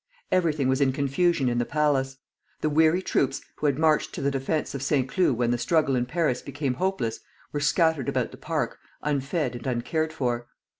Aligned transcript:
Everything 0.31 0.67
was 0.67 0.81
in 0.81 0.91
confusion 0.91 1.47
in 1.47 1.59
the 1.59 1.63
palace. 1.63 2.17
The 2.61 2.71
weary 2.71 3.03
troops, 3.03 3.39
who 3.57 3.67
had 3.67 3.77
marched 3.77 4.13
to 4.15 4.21
the 4.23 4.31
defence 4.31 4.73
of 4.73 4.81
Saint 4.81 5.07
Cloud 5.07 5.33
when 5.37 5.51
the 5.51 5.59
struggle 5.59 5.95
in 5.95 6.07
Paris 6.07 6.41
became 6.41 6.73
hopeless, 6.73 7.19
were 7.51 7.59
scattered 7.59 8.09
about 8.09 8.31
the 8.31 8.37
park 8.37 8.79
unfed 9.03 9.53
and 9.55 9.67
uncared 9.67 10.11
for. 10.11 10.47